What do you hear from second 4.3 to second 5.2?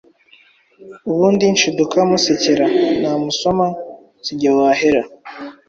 nge wahera...!